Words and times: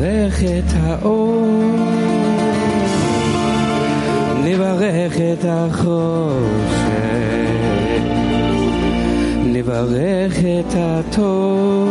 לברך 0.00 0.42
את 0.42 0.72
האור, 0.82 1.76
לברך 4.44 5.16
את 5.16 5.44
החושך, 5.48 5.96
לברך 9.44 10.38
את 10.38 10.74
הטוב, 10.76 11.88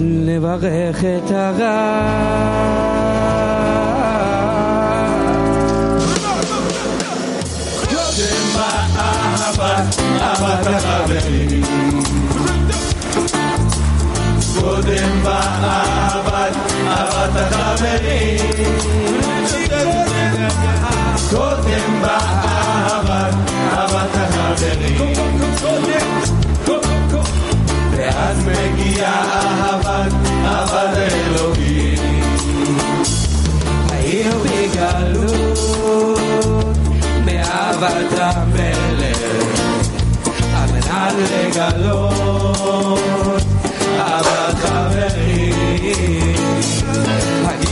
לברך 0.00 1.04
את 1.04 1.30
הרע. 1.30 2.60
אהבת 10.20 10.66
החברים 10.66 11.93
קודם 14.64 15.22
באהבת, 15.24 16.56
אהבת 16.86 17.36
החברים 17.36 18.74
קודם 21.30 22.02
באהבת, 22.02 23.34
אהבת 23.72 24.14
החברים 24.14 25.14
ואז 27.96 28.36
מגיעה 28.46 29.24
אהבת, 29.32 30.12
אהבת 30.44 30.96
אלוהים 30.96 31.98
היינו 33.90 34.40
בגלות 34.40 35.58
מאהבת 37.24 38.18
המלך 38.18 39.20
על 40.54 41.14
לגלות 41.32 42.20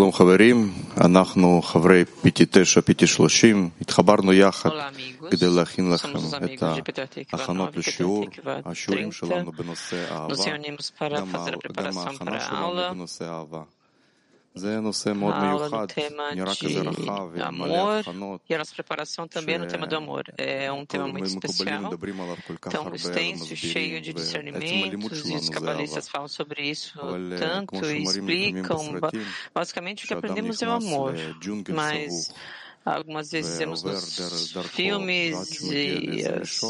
שלום 0.00 0.12
חברים, 0.12 0.72
אנחנו 1.00 1.62
חברי 1.62 2.04
פיטי 2.22 2.44
תשע, 2.50 2.80
פיטי 2.80 3.06
שלושים, 3.06 3.70
התחברנו 3.80 4.32
יחד 4.32 4.70
כדי 5.30 5.46
להכין 5.56 5.92
לכם 5.92 6.18
את 6.54 6.62
ההכנות 7.32 7.76
לשיעור, 7.76 8.26
השיעורים 8.64 9.12
שלנו 9.12 9.52
בנושא 9.52 10.04
אהבה, 10.10 10.34
גם 11.82 11.98
ההכנה 11.98 12.40
שלנו 12.40 12.94
בנושא 12.94 13.24
אהבה. 13.24 13.62
a 14.52 15.50
aula 15.50 15.68
no 15.68 15.86
tema 15.86 16.34
de 16.34 17.40
amor 17.40 18.04
e 18.48 18.54
a 18.54 18.58
nossa 18.58 18.74
preparação 18.74 19.28
também 19.28 19.58
no 19.58 19.66
tema 19.66 19.86
do 19.86 19.96
amor. 19.96 20.24
É 20.36 20.70
um 20.72 20.84
tema 20.84 21.06
muito 21.06 21.26
especial, 21.26 21.96
tão 22.68 22.92
extenso, 22.94 23.54
cheio 23.54 24.00
de 24.00 24.12
discernimentos, 24.12 25.28
e 25.28 25.34
os 25.34 25.48
cabalistas 25.48 26.08
falam 26.08 26.28
sobre 26.28 26.62
isso 26.62 26.98
tanto 27.38 27.84
e 27.86 28.02
explicam. 28.02 28.98
Basicamente, 29.54 30.04
o 30.04 30.08
que 30.08 30.14
aprendemos 30.14 30.60
é 30.62 30.68
o 30.68 30.72
amor, 30.72 31.14
mas 31.72 32.34
algumas 32.84 33.30
vezes 33.30 33.58
vemos 33.58 33.82
nos 33.82 34.52
filmes 34.70 35.60
e, 35.62 36.26
as, 36.26 36.60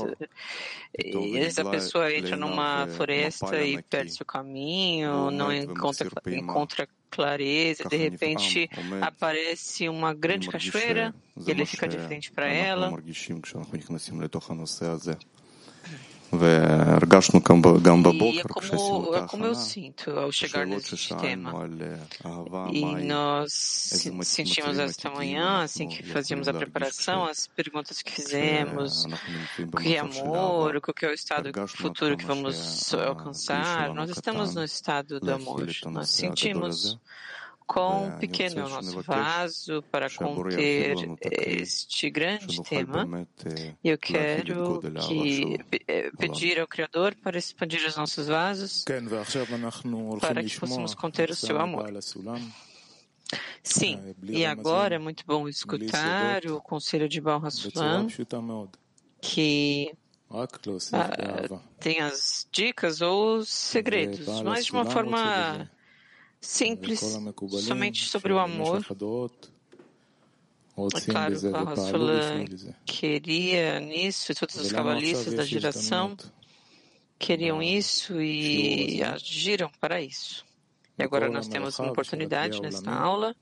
e 0.99 1.39
essa 1.39 1.65
pessoa 1.65 2.13
entra 2.13 2.37
numa 2.37 2.87
floresta 2.89 3.63
e 3.63 3.83
perde 3.83 4.13
seu 4.13 4.27
caminho, 4.27 5.31
não 5.31 5.53
encontra, 5.53 6.11
encontra 6.27 6.89
clareza, 7.11 7.89
de 7.89 7.97
repente 7.97 8.71
aparece 9.01 9.89
uma 9.89 10.15
grande 10.15 10.49
cachoeira 10.49 11.15
e 11.37 11.51
ele 11.51 11.67
fica 11.67 11.89
de 11.89 11.99
frente 11.99 12.31
para 12.31 12.49
ela. 12.49 12.89
E 16.33 16.37
é 18.39 18.45
como, 18.45 19.17
é 19.17 19.27
como 19.27 19.47
eu 19.47 19.55
sinto 19.55 20.11
ao 20.11 20.31
chegar 20.31 20.65
nesse 20.65 21.13
tema. 21.17 21.53
E 22.71 22.85
nós 23.05 23.53
sentimos 24.23 24.79
esta 24.79 25.11
manhã, 25.11 25.63
assim 25.63 25.89
que 25.89 26.05
fazíamos 26.05 26.47
a 26.47 26.55
preparação, 26.55 27.25
as 27.25 27.49
perguntas 27.49 28.01
que 28.01 28.13
fizemos, 28.13 29.07
o 29.73 29.77
que 29.77 29.97
é 29.97 29.99
amor, 29.99 30.77
o 30.77 30.81
que 30.81 31.05
é 31.05 31.11
o 31.11 31.15
estado 31.15 31.51
futuro 31.69 32.17
que 32.17 32.25
vamos 32.25 32.95
alcançar. 32.95 33.93
Nós 33.93 34.11
estamos 34.11 34.55
no 34.55 34.63
estado 34.63 35.19
do 35.19 35.33
amor. 35.33 35.67
Nós 35.87 36.11
sentimos 36.11 36.97
quão 37.71 38.09
é, 38.09 38.17
pequeno 38.17 38.63
é 38.63 38.65
o 38.65 38.69
nosso 38.69 39.01
vaso 39.03 39.81
para 39.93 40.11
conter 40.11 40.97
este 41.31 42.11
grande 42.11 42.61
tema. 42.65 43.29
E 43.85 43.89
eu 43.89 43.97
quero 43.97 44.81
que, 45.07 45.57
eh, 45.87 46.11
pedir 46.19 46.59
ao 46.59 46.67
Criador 46.67 47.15
para 47.15 47.39
expandir 47.39 47.87
os 47.87 47.97
nossos 47.97 48.27
vasos 48.27 48.85
para 50.21 50.43
que 50.43 50.59
possamos 50.59 50.95
conter 50.95 51.31
o 51.31 51.35
seu 51.37 51.61
amor. 51.61 51.87
Sim, 53.63 54.01
é, 54.05 54.15
e 54.25 54.45
agora 54.45 54.97
é 54.97 54.99
muito 54.99 55.25
bom 55.25 55.49
escutar 55.49 56.45
o 56.47 56.61
conselho 56.61 57.09
de 57.09 57.21
Baal 57.21 57.41
Hassulam, 57.47 58.09
que 59.23 59.93
ah, 60.93 61.61
tem 61.79 62.01
as 62.01 62.49
dicas 62.51 63.01
ou 63.01 63.37
os 63.37 63.49
segredos, 63.49 64.27
mas 64.43 64.65
de 64.65 64.73
uma 64.73 64.85
forma 64.85 65.71
simples, 66.41 67.01
somente 67.61 68.09
sobre 68.09 68.33
o 68.33 68.39
amor. 68.39 68.85
É 70.95 71.01
claro, 71.13 71.37
o 71.37 71.51
Barrosulam 71.51 72.45
queria 72.87 73.81
nisso, 73.81 74.33
e 74.33 74.35
todos 74.35 74.57
os 74.57 74.73
cabalistas 74.73 75.35
da 75.35 75.45
geração 75.45 76.17
queriam 77.19 77.63
isso 77.63 78.21
e 78.21 79.03
agiram 79.03 79.71
para 79.79 80.01
isso. 80.01 80.45
E 80.99 81.03
agora 81.03 81.29
nós 81.29 81.49
temos 81.49 81.79
uma 81.79 81.91
oportunidade 81.91 82.61
nesta 82.63 82.91
aula, 82.91 83.37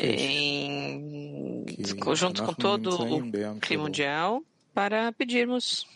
em, 0.00 1.66
junto 2.14 2.42
com 2.44 2.54
todo 2.54 2.90
o 2.94 3.60
clima 3.60 3.82
mundial, 3.82 4.42
para 4.72 5.12
pedirmos 5.12 5.86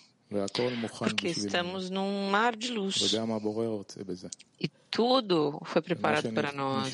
porque 1.00 1.28
estamos 1.28 1.90
num 1.90 2.30
mar 2.30 2.56
de 2.56 2.72
luz. 2.72 3.14
E 4.60 4.68
tudo 4.90 5.62
foi 5.66 5.82
preparado 5.82 6.32
para 6.34 6.52
nós. 6.52 6.94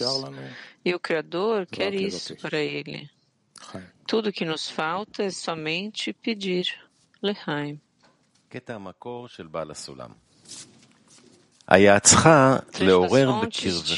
E 0.83 0.93
o 0.93 0.99
Criador 0.99 1.65
quer 1.65 1.93
isso 1.93 2.35
para 2.35 2.59
ele. 2.59 3.09
Tudo 4.05 4.31
que 4.31 4.45
nos 4.45 4.69
falta 4.69 5.23
é 5.23 5.29
somente 5.29 6.13
pedir. 6.13 6.65
Lehaim. 7.21 7.79
היה 11.67 11.99
צריכה 11.99 12.57
לעורר 12.79 13.31
בקרבך 13.41 13.97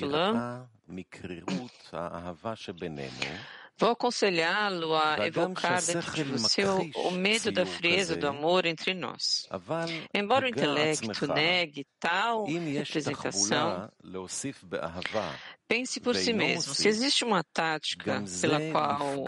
יראה 0.00 0.60
מקרירות 0.88 1.90
האהבה 1.92 2.56
שבינינו 2.56 3.26
Vou 3.77 3.91
aconselhá-lo 3.91 4.95
a 4.95 5.27
evocar 5.27 5.81
dentro 5.85 6.11
de 6.13 6.23
você 6.23 6.63
o 6.63 7.11
medo 7.11 7.51
da 7.51 7.65
frieza 7.65 8.15
do 8.15 8.25
amor 8.27 8.65
entre 8.65 8.93
nós. 8.93 9.47
Embora 10.13 10.45
o 10.45 10.49
intelecto 10.49 11.27
negue 11.27 11.85
tal 11.99 12.45
representação, 12.45 13.91
pense 15.67 15.99
por 15.99 16.15
si 16.15 16.31
mesmo. 16.31 16.73
Se 16.73 16.87
existe 16.87 17.25
uma 17.25 17.43
tática 17.43 18.23
pela 18.39 18.59
qual, 18.71 19.25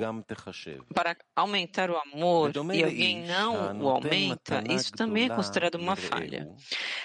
para 0.93 1.17
aumentar 1.35 1.89
o 1.89 1.97
amor 1.97 2.51
e 2.73 2.83
alguém 2.83 3.25
não 3.25 3.81
o 3.81 3.89
aumenta, 3.89 4.63
isso 4.69 4.91
também 4.93 5.25
é 5.25 5.35
considerado 5.35 5.75
uma 5.75 5.97
falha. 5.97 6.47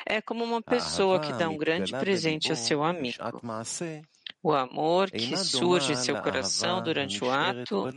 É 0.06 0.20
como 0.22 0.44
uma 0.44 0.62
pessoa 0.62 1.18
que 1.18 1.32
dá 1.32 1.48
um 1.48 1.56
grande 1.56 1.90
presente 1.90 2.52
a 2.52 2.56
seu 2.56 2.84
amigo. 2.84 3.16
O 4.42 4.52
amor 4.52 5.10
que 5.10 5.36
surge 5.36 5.92
em 5.92 5.96
seu 5.96 6.20
coração 6.20 6.82
durante 6.82 7.22
o 7.22 7.30
ato 7.30 7.88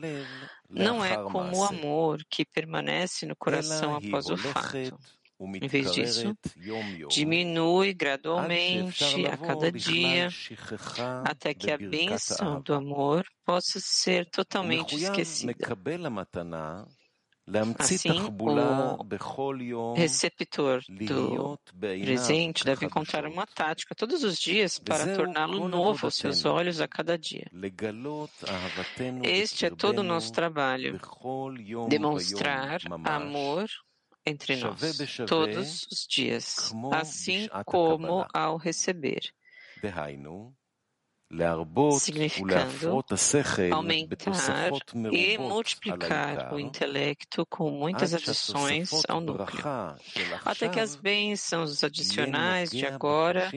não 0.69 1.03
é 1.03 1.17
como 1.17 1.57
o 1.57 1.63
amor 1.63 2.23
que 2.29 2.45
permanece 2.45 3.25
no 3.25 3.35
coração 3.35 3.95
após 3.95 4.29
o 4.29 4.37
fato. 4.37 4.97
Em 5.61 5.67
vez 5.67 5.91
disso, 5.91 6.33
diminui 7.09 7.93
gradualmente 7.93 9.25
a 9.27 9.37
cada 9.37 9.71
dia 9.71 10.29
até 11.25 11.53
que 11.53 11.71
a 11.71 11.77
bênção 11.77 12.61
do 12.61 12.73
amor 12.73 13.25
possa 13.45 13.79
ser 13.81 14.29
totalmente 14.29 14.95
esquecida. 14.95 15.53
Assim, 17.77 18.09
o 19.73 19.93
receptor 19.93 20.81
do 20.89 21.59
presente 21.77 22.65
deve 22.65 22.87
encontrar 22.87 23.27
uma 23.27 23.45
tática 23.45 23.93
todos 23.93 24.23
os 24.23 24.39
dias 24.39 24.79
para 24.79 25.15
torná-lo 25.15 25.67
novo 25.67 26.07
aos 26.07 26.15
seus 26.15 26.43
olhos 26.43 26.81
a 26.81 26.87
cada 26.87 27.15
dia. 27.17 27.45
Este 29.23 29.67
é 29.67 29.69
todo 29.69 29.99
o 29.99 30.03
nosso 30.03 30.33
trabalho, 30.33 30.99
demonstrar 31.87 32.81
amor 33.03 33.69
entre 34.25 34.55
nós, 34.55 34.81
todos 35.27 35.83
os 35.91 36.07
dias, 36.09 36.73
assim 36.91 37.47
como 37.63 38.25
ao 38.33 38.57
receber 38.57 39.21
significando 41.99 43.03
aumentar 43.71 44.71
e 45.11 45.37
multiplicar 45.37 46.53
o 46.53 46.59
intelecto 46.59 47.45
com 47.47 47.71
muitas 47.71 48.13
adições 48.13 48.91
ao 49.07 49.19
núcleo, 49.19 49.63
até 50.43 50.69
que 50.69 50.79
as 50.79 50.95
bênçãos 50.95 51.83
adicionais 51.83 52.69
de 52.69 52.85
agora 52.85 53.49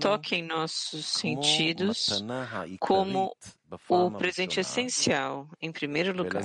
toquem 0.00 0.42
nossos 0.42 1.06
sentidos 1.06 2.24
como 2.80 3.36
o 3.88 4.10
presente 4.12 4.60
essencial, 4.60 5.48
em 5.60 5.70
primeiro 5.70 6.16
lugar. 6.16 6.42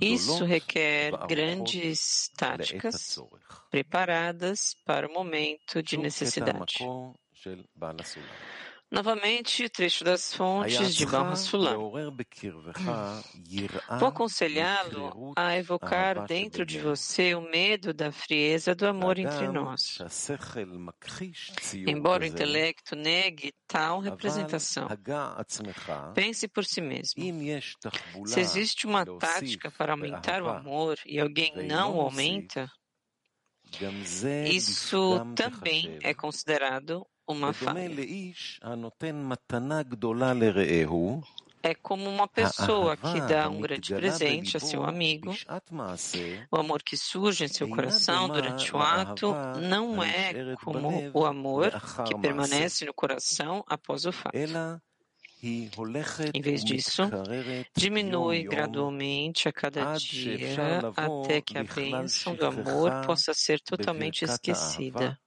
Isso 0.00 0.44
requer 0.44 1.12
grandes 1.28 2.28
táticas 2.36 3.16
preparadas 3.70 4.74
para 4.84 5.06
o 5.06 5.12
momento 5.12 5.80
de 5.80 5.96
necessidade. 5.96 6.78
Novamente, 8.92 9.70
trecho 9.70 10.04
das 10.04 10.34
fontes 10.34 10.94
de 10.94 11.06
Baal 11.06 11.34
Sulam. 11.34 11.90
Vou 13.98 14.08
aconselhá-lo 14.08 15.32
a 15.34 15.56
evocar 15.56 16.26
dentro 16.26 16.66
de 16.66 16.78
você 16.78 17.34
o 17.34 17.40
medo 17.40 17.94
da 17.94 18.12
frieza 18.12 18.74
do 18.74 18.86
amor 18.86 19.18
entre 19.18 19.48
nós. 19.48 19.96
Embora 21.86 22.24
o 22.24 22.26
intelecto 22.26 22.94
negue 22.94 23.54
tal 23.66 24.00
representação, 24.00 24.86
pense 26.14 26.46
por 26.46 26.66
si 26.66 26.82
mesmo. 26.82 27.22
Se 28.26 28.40
existe 28.40 28.86
uma 28.86 29.06
tática 29.06 29.70
para 29.70 29.94
aumentar 29.94 30.42
o 30.42 30.50
amor 30.50 30.98
e 31.06 31.18
alguém 31.18 31.66
não 31.66 31.96
o 31.96 32.00
aumenta, 32.02 32.70
isso 34.50 35.24
também 35.34 35.98
é 36.02 36.12
considerado 36.12 37.06
uma 37.32 37.52
falha. 37.52 38.00
É 41.62 41.74
como 41.74 42.08
uma 42.10 42.28
pessoa 42.28 42.96
que 42.96 43.20
dá 43.20 43.48
um 43.48 43.60
grande 43.60 43.92
presente 43.92 44.56
a 44.56 44.60
seu 44.60 44.84
amigo. 44.84 45.40
O 46.50 46.56
amor 46.56 46.82
que 46.82 46.96
surge 46.96 47.44
em 47.44 47.48
seu 47.48 47.68
coração 47.68 48.28
durante 48.30 48.74
o 48.76 48.80
ato 48.80 49.42
não 49.54 50.02
é 50.02 50.38
como 50.62 51.08
o 51.12 51.24
amor 51.24 51.72
que 52.04 52.14
permanece 52.14 52.84
no 52.84 52.94
coração 52.94 53.64
após 53.68 54.04
o 54.06 54.12
fato. 54.12 54.36
Em 56.34 56.40
vez 56.42 56.64
disso, 56.64 57.14
diminui 57.76 58.44
gradualmente 58.44 59.48
a 59.48 59.52
cada 59.52 59.84
dia 59.84 60.86
até 60.96 61.40
que 61.42 61.58
a 61.58 61.64
bênção 61.64 62.34
do 62.36 62.46
amor 62.46 62.96
possa 63.00 63.34
ser 63.34 63.60
totalmente 63.60 64.24
esquecida. 64.24 65.18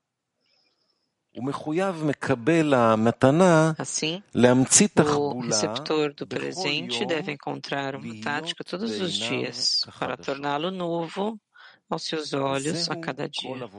Assim, 3.77 4.23
o 4.33 5.39
receptor 5.41 6.13
do 6.13 6.25
presente 6.25 7.05
deve 7.05 7.31
encontrar 7.33 7.95
uma 7.95 8.15
tática 8.21 8.63
todos 8.63 8.99
os 9.01 9.13
dias 9.13 9.85
para 9.99 10.15
torná-lo 10.17 10.71
novo 10.71 11.39
aos 11.89 12.03
seus 12.03 12.33
olhos 12.33 12.89
a 12.89 12.95
cada 12.95 13.27
dia. 13.27 13.69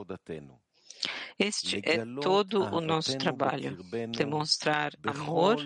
Este 1.38 1.80
é 1.84 1.98
todo 2.22 2.62
o 2.64 2.80
nosso 2.80 3.16
trabalho, 3.18 3.76
demonstrar 4.16 4.92
amor 5.04 5.58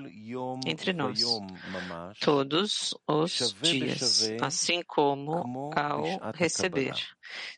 entre 0.67 0.93
nós, 0.93 1.23
todos 2.21 2.95
os 3.07 3.55
dias, 3.63 4.33
assim 4.41 4.83
como 4.83 5.71
ao 5.77 6.03
receber. 6.35 6.95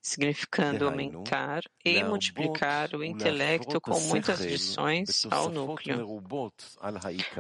Significando 0.01 0.87
aumentar 0.87 1.63
e 1.85 2.03
multiplicar 2.03 2.95
o 2.95 3.05
intelecto 3.05 3.81
com 3.81 3.99
muitas 4.01 4.41
lições 4.41 5.27
ao 5.31 5.49
núcleo. 5.51 6.23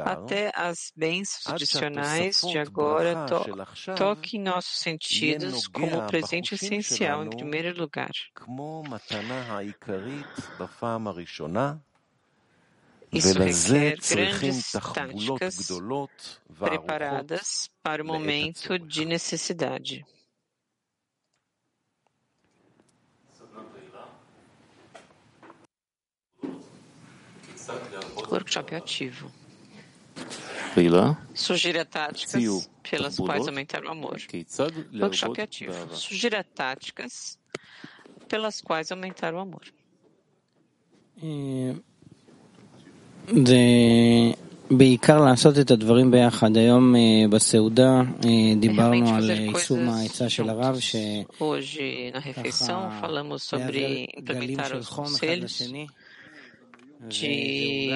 Até 0.04 0.52
as 0.54 0.92
bênçãos 0.96 1.46
adicionais 1.46 2.40
de 2.40 2.58
agora 2.58 3.26
to 3.26 3.94
toquem 3.94 4.40
nossos 4.40 4.78
sentidos 4.78 5.66
como 5.66 6.06
presente 6.06 6.54
essencial 6.54 7.24
em 7.24 7.30
primeiro 7.30 7.78
lugar. 7.78 8.10
Isso 13.12 13.38
requer 13.38 13.98
grandes 14.08 14.72
táticas 14.72 15.68
preparadas 16.58 17.68
para 17.82 18.02
o 18.02 18.06
momento 18.06 18.78
de 18.78 19.04
necessidade. 19.04 20.04
Workshop 28.31 28.75
ativo. 28.75 29.31
Sugira 31.33 31.83
táticas 31.85 32.69
pelas 32.89 33.17
quais 33.17 33.47
aumentar 33.47 33.83
o 33.85 33.89
amor. 33.89 34.17
Workshop 35.03 35.41
ativo. 35.41 35.73
Sugira 35.95 36.43
táticas 36.43 37.39
pelas 38.29 38.61
quais 38.61 38.91
aumentar 38.91 39.33
o 39.33 39.39
amor. 39.39 39.65
זה 43.45 43.57
בעיקר 44.71 45.25
לעשות 45.25 45.59
את 45.59 45.71
הדברים 45.71 46.11
ביחד. 46.11 46.57
היום 46.57 46.95
בסעודה 47.29 48.01
דיברנו 48.59 49.15
על 49.15 49.29
יישום 49.29 49.89
העצה 49.89 50.29
של 50.29 50.49
הרב, 50.49 50.79
שככה 50.79 51.17
גלים 54.23 54.57
של 54.69 54.83
חום 54.83 55.05
אחד 55.15 55.27
לשני. 55.27 55.87
que 57.08 57.88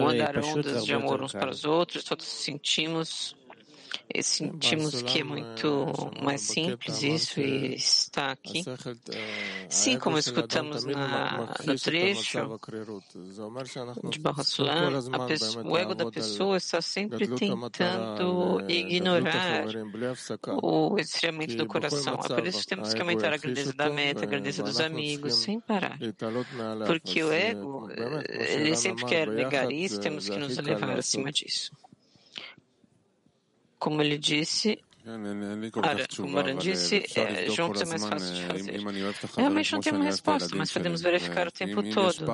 mandaram 0.00 0.42
ondas 0.42 0.84
de 0.84 0.92
amor 0.92 1.22
uns 1.22 1.32
para 1.32 1.50
os 1.50 1.64
outros, 1.64 2.04
todos 2.04 2.26
sentimos 2.26 3.34
sentimos 4.22 5.02
que 5.02 5.20
é 5.20 5.24
muito 5.24 6.10
mais 6.22 6.40
simples 6.40 7.02
isso 7.02 7.40
e 7.40 7.74
está 7.74 8.32
aqui. 8.32 8.64
Sim, 9.68 9.98
como 9.98 10.18
escutamos 10.18 10.84
na, 10.84 11.54
no 11.64 11.78
trecho 11.78 12.58
de 14.10 14.18
Barrasulam, 14.18 14.92
o 15.64 15.76
ego 15.76 15.94
da 15.94 16.10
pessoa 16.10 16.56
está 16.56 16.80
sempre 16.80 17.28
tentando 17.28 18.62
ignorar 18.68 19.66
o 20.62 20.98
esfriamento 20.98 21.56
do 21.56 21.66
coração. 21.66 22.14
É 22.14 22.28
por 22.34 22.46
isso 22.46 22.60
que 22.60 22.66
temos 22.66 22.94
que 22.94 23.00
aumentar 23.00 23.32
a 23.32 23.36
grandeza 23.36 23.72
da 23.72 23.90
meta, 23.90 24.24
a 24.24 24.26
grandeza 24.26 24.62
dos 24.62 24.80
amigos, 24.80 25.34
sem 25.34 25.60
parar. 25.60 25.98
Porque 26.86 27.22
o 27.22 27.32
ego, 27.32 27.88
ele 28.28 28.74
sempre 28.76 29.04
quer 29.04 29.28
negar 29.28 29.70
isso, 29.70 30.00
temos 30.00 30.28
que 30.28 30.36
nos 30.36 30.56
elevar 30.56 30.98
acima 30.98 31.30
disso. 31.30 31.72
Como 33.78 34.02
ele 34.02 34.18
disse, 34.18 34.78
Ora, 35.76 36.06
como 36.14 36.28
Moran 36.28 36.56
disse, 36.56 37.02
é, 37.16 37.48
juntos 37.48 37.80
é 37.80 37.86
mais 37.86 38.04
fácil 38.04 38.34
de 38.34 38.42
fazer. 38.44 38.80
Realmente 39.36 39.72
não 39.72 39.80
temos 39.80 40.04
resposta, 40.04 40.54
mas 40.54 40.70
podemos 40.70 41.00
verificar 41.00 41.46
o 41.48 41.50
tempo 41.50 41.82
todo. 41.82 42.26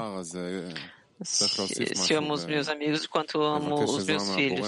Se, 1.23 1.95
se 1.95 2.15
amo 2.15 2.35
os 2.35 2.45
meus 2.45 2.69
amigos 2.69 3.07
quanto 3.07 3.41
amo 3.41 3.77
os 3.85 4.05
meus 4.05 4.35
filhos. 4.35 4.67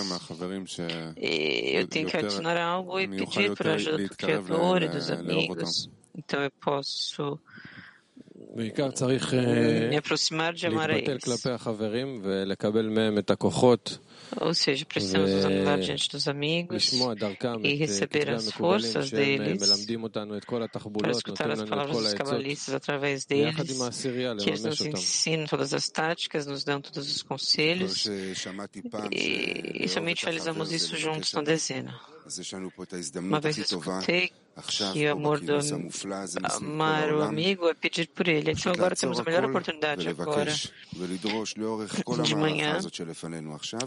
E 1.16 1.72
eu 1.74 1.88
tenho 1.88 2.08
que 2.08 2.16
adicionar 2.16 2.56
algo 2.56 3.00
e 3.00 3.08
pedir 3.08 3.56
para 3.56 3.72
a 3.72 3.74
ajuda 3.74 4.06
do 4.06 4.16
Criador 4.16 4.82
e 4.82 4.88
dos 4.88 5.10
amigos. 5.10 5.90
Então 6.16 6.42
eu 6.42 6.50
posso 6.60 7.40
me 9.88 9.96
aproximar 9.96 10.54
de 10.54 10.66
amar 10.66 10.90
a 10.90 10.98
eles. 10.98 11.22
Ou 14.40 14.52
seja, 14.54 14.84
precisamos 14.84 15.30
nos 15.30 15.44
anular 15.44 15.78
diante 15.78 16.10
dos 16.10 16.26
amigos 16.26 16.92
e 17.62 17.74
receber 17.74 18.28
as 18.30 18.50
forças 18.50 19.10
deles 19.10 19.86
para 20.98 21.10
escutar 21.12 21.50
as 21.50 21.62
palavras 21.62 21.96
dos 21.98 22.14
cabalistas 22.14 22.74
através 22.74 23.24
deles, 23.24 23.54
que 23.54 24.50
eles 24.50 24.62
nos 24.62 24.80
ensinam 24.80 25.46
todas 25.46 25.72
as 25.72 25.88
táticas, 25.88 26.44
nos 26.46 26.64
dão 26.64 26.80
todos 26.80 27.14
os 27.14 27.22
conselhos. 27.22 28.06
E, 29.12 29.84
e 29.84 29.88
somente 29.88 30.24
realizamos 30.24 30.72
isso 30.72 30.96
juntos 30.96 31.32
na 31.32 31.42
dezena. 31.42 31.94
Uma 33.18 33.40
vez 33.40 33.56
escutei 33.58 34.32
que 34.92 35.06
o 35.06 35.12
amor 35.12 35.40
do 35.40 35.58
amar 36.56 37.12
o 37.12 37.22
amigo 37.22 37.68
é 37.68 37.74
pedir 37.74 38.08
por 38.08 38.26
ele. 38.26 38.52
Então 38.52 38.72
agora 38.72 38.96
temos 38.96 39.20
a 39.20 39.22
melhor 39.24 39.44
oportunidade 39.44 40.08
agora. 40.08 40.50
de 42.22 42.34
manhã 42.34 42.78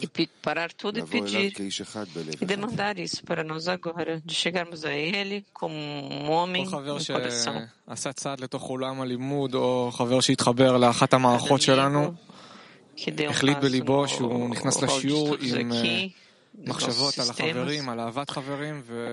e 0.01 0.07
parar 0.41 0.71
tudo 0.71 0.99
e 0.99 1.03
pedir 1.03 1.53
e 2.39 2.45
demandar 2.45 2.99
isso 2.99 3.23
para 3.23 3.43
nós 3.43 3.67
agora, 3.67 4.21
de 4.23 4.35
chegarmos 4.35 4.85
a 4.85 4.93
ele 4.93 5.45
como 5.53 5.73
um 5.75 6.29
homem 6.29 6.65
no 6.65 6.71
coração. 6.71 7.67
que 12.95 13.09
deu 13.11 13.31
um 13.31 13.33
passo 14.85 15.07
no, 15.07 15.37
que, 15.81 16.15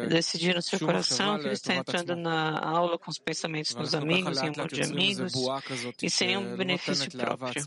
decidir 0.08 0.54
no 0.54 0.62
seu 0.62 0.80
coração 0.80 1.38
que 1.38 1.46
ele 1.46 1.54
está 1.54 1.74
entrando 1.74 2.16
na 2.16 2.58
aula 2.58 2.98
com 2.98 3.10
os 3.10 3.18
pensamentos 3.18 3.74
dos 3.74 3.94
amigos 3.94 4.38
e 4.38 4.46
amor 4.46 4.68
de 4.68 4.82
amigos 4.82 5.32
e 6.02 6.10
sem 6.10 6.28
nenhum 6.28 6.56
benefício 6.56 7.10
próprio. 7.12 7.62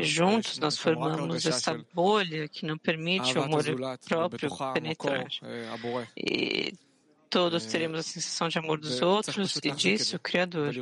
Juntos 0.00 0.58
nós 0.58 0.76
formamos 0.76 1.46
essa 1.46 1.78
bolha 1.94 2.48
que 2.48 2.66
não 2.66 2.76
permite 2.76 3.38
o 3.38 3.42
amor 3.42 3.64
próprio 4.08 4.50
penetrar. 4.74 5.26
E 6.16 6.74
todos 7.30 7.64
teremos 7.64 8.00
a 8.00 8.02
sensação 8.02 8.48
de 8.48 8.58
amor 8.58 8.78
dos 8.78 9.00
outros 9.00 9.56
e 9.62 9.70
disso 9.70 10.16
o 10.16 10.18
Criador, 10.18 10.74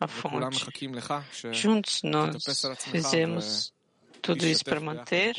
a 0.00 0.06
fonte. 0.06 0.64
Juntos 1.50 2.02
nós 2.04 2.36
fizemos 2.78 3.72
tudo 4.22 4.46
isso 4.46 4.64
para 4.64 4.80
manter 4.80 5.34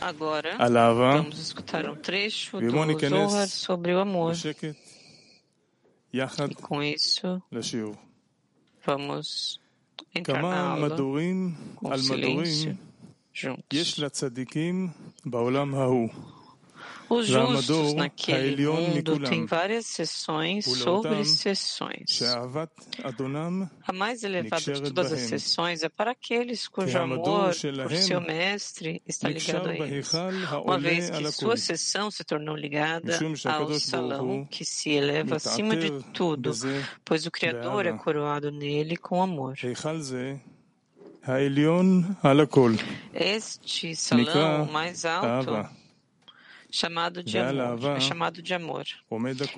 Agora, 0.00 0.56
vamos 1.16 1.38
escutar 1.38 1.88
um 1.88 1.96
trecho 1.96 2.58
do 2.60 2.72
Zohar 3.30 3.48
sobre 3.48 3.94
o 3.94 3.98
amor. 4.00 4.32
E 6.12 6.20
com 6.56 6.82
isso, 6.82 7.42
vamos 8.84 9.60
entrar 10.14 10.42
na 10.50 10.68
aula 10.70 10.88
com 11.76 11.88
silêncio, 11.98 12.78
juntos. 13.32 13.64
Os 17.08 17.26
justos 17.26 17.94
naquele 17.94 18.66
mundo 18.66 19.20
têm 19.20 19.44
várias 19.46 19.86
sessões 19.86 20.64
sobre 20.64 21.24
sessões. 21.24 22.20
A 23.86 23.92
mais 23.92 24.22
elevada 24.22 24.72
de 24.72 24.82
todas 24.82 25.12
as 25.12 25.20
sessões 25.20 25.82
é 25.82 25.88
para 25.88 26.12
aqueles 26.12 26.66
cujo 26.66 26.98
amor 26.98 27.54
por 27.82 27.96
seu 27.96 28.20
mestre 28.20 29.02
está 29.06 29.28
ligado 29.28 29.68
a 29.68 29.76
eles, 29.76 30.12
uma 30.64 30.78
vez 30.78 31.10
que 31.10 31.32
sua 31.32 31.56
sessão 31.56 32.10
se 32.10 32.24
tornou 32.24 32.56
ligada 32.56 33.18
ao 33.44 33.74
salão 33.74 34.46
que 34.50 34.64
se 34.64 34.90
eleva 34.90 35.36
acima 35.36 35.76
de 35.76 35.90
tudo, 36.12 36.52
pois 37.04 37.26
o 37.26 37.30
Criador 37.30 37.86
é 37.86 37.92
coroado 37.92 38.50
nele 38.50 38.96
com 38.96 39.22
amor. 39.22 39.54
Este 43.14 43.96
salão 43.96 44.66
mais 44.66 45.04
alto 45.04 45.83
chamado 46.74 47.22
de 47.22 47.38
amor, 47.38 47.96
é 47.96 48.00
chamado 48.00 48.42
de 48.42 48.52
amor. 48.52 48.84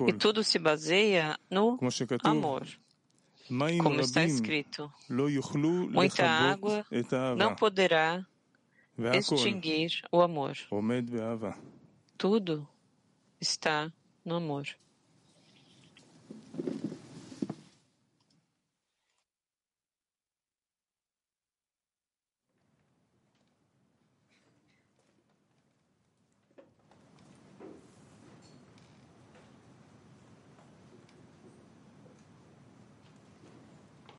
E 0.07 0.13
tudo 0.13 0.43
se 0.43 0.59
baseia 0.59 1.35
no 1.49 1.79
amor. 2.23 2.67
Como 3.81 3.99
está 4.01 4.23
escrito, 4.23 4.91
muita 5.89 6.29
água 6.29 6.85
não 7.35 7.55
poderá 7.55 8.23
extinguir 9.13 10.03
o 10.11 10.21
amor. 10.21 10.55
Tudo 12.17 12.67
está 13.41 13.91
no 14.23 14.35
amor. 14.35 14.67